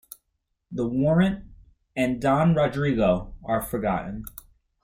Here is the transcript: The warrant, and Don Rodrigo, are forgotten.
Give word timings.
The 0.71 0.87
warrant, 0.87 1.45
and 1.95 2.19
Don 2.19 2.55
Rodrigo, 2.55 3.35
are 3.43 3.61
forgotten. 3.61 4.25